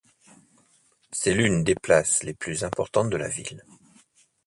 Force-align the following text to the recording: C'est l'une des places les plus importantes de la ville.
C'est 1.11 1.35
l'une 1.35 1.63
des 1.63 1.75
places 1.75 2.23
les 2.23 2.33
plus 2.33 2.63
importantes 2.63 3.11
de 3.11 3.17
la 3.17 3.27
ville. 3.29 3.63